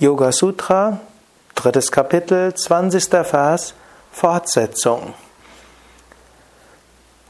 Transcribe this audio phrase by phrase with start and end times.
[0.00, 1.00] Yoga Sutra,
[1.56, 3.26] drittes Kapitel, 20.
[3.26, 3.74] Vers,
[4.12, 5.12] Fortsetzung.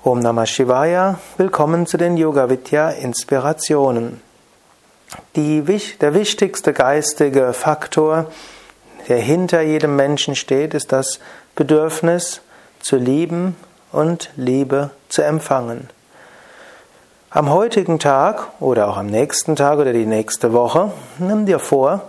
[0.04, 4.20] Om Namah Shivaya, willkommen zu den Yoga Vidya Inspirationen.
[5.34, 5.62] Die,
[6.02, 8.26] der wichtigste geistige Faktor,
[9.08, 11.20] der hinter jedem Menschen steht, ist das
[11.56, 12.42] Bedürfnis
[12.80, 13.56] zu lieben
[13.92, 15.88] und Liebe zu empfangen.
[17.30, 22.02] Am heutigen Tag oder auch am nächsten Tag oder die nächste Woche, nimm dir vor,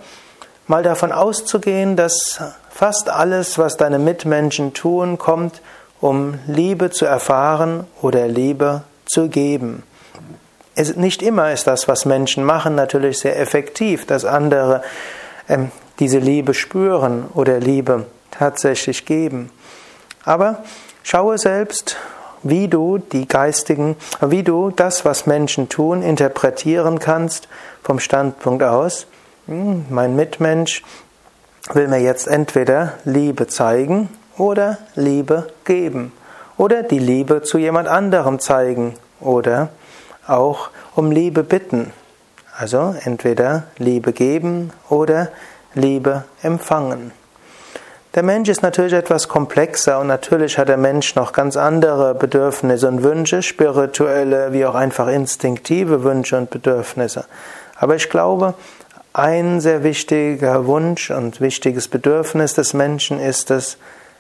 [0.70, 5.61] mal davon auszugehen, dass fast alles, was deine Mitmenschen tun, kommt,
[6.00, 9.83] um Liebe zu erfahren oder Liebe zu geben.
[10.75, 14.83] Es, nicht immer ist das, was Menschen machen, natürlich sehr effektiv, dass andere
[15.50, 19.49] ähm, diese Liebe spüren oder Liebe tatsächlich geben.
[20.24, 20.63] Aber
[21.01, 21.97] schaue selbst,
[22.43, 27.49] wie du die geistigen, wie du das, was Menschen tun, interpretieren kannst
[27.83, 29.07] vom Standpunkt aus,
[29.52, 30.84] mein Mitmensch
[31.74, 36.11] will mir jetzt entweder Liebe zeigen oder Liebe geben
[36.58, 39.69] oder die Liebe zu jemand anderem zeigen oder
[40.28, 41.91] auch um Liebe bitten.
[42.56, 45.30] Also entweder Liebe geben oder
[45.73, 47.11] Liebe empfangen.
[48.13, 52.88] Der Mensch ist natürlich etwas komplexer und natürlich hat der Mensch noch ganz andere Bedürfnisse
[52.88, 57.25] und Wünsche, spirituelle wie auch einfach instinktive Wünsche und Bedürfnisse.
[57.75, 58.53] Aber ich glaube,
[59.20, 63.78] ein sehr wichtiger Wunsch und wichtiges Bedürfnis des Menschen ist es,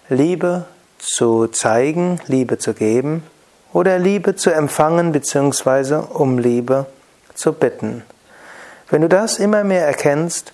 [0.09, 0.65] Liebe
[0.97, 3.23] zu zeigen, Liebe zu geben
[3.71, 6.01] oder Liebe zu empfangen bzw.
[6.13, 6.85] um Liebe
[7.33, 8.03] zu bitten.
[8.89, 10.51] Wenn du das immer mehr erkennst,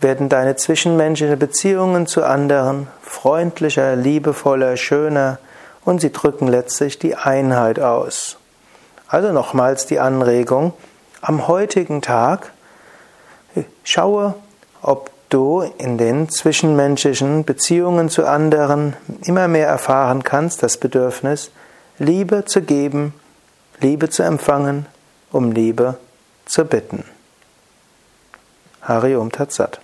[0.00, 5.38] werden deine zwischenmenschlichen Beziehungen zu anderen freundlicher, liebevoller, schöner
[5.84, 8.36] und sie drücken letztlich die Einheit aus.
[9.08, 10.72] Also nochmals die Anregung,
[11.20, 12.52] am heutigen Tag
[13.84, 14.34] Schaue,
[14.82, 21.50] ob du in den zwischenmenschlichen Beziehungen zu anderen immer mehr erfahren kannst, das Bedürfnis,
[21.98, 23.14] Liebe zu geben,
[23.80, 24.86] Liebe zu empfangen,
[25.32, 25.98] um Liebe
[26.44, 27.04] zu bitten.
[28.82, 29.80] Hari Om Tatsat.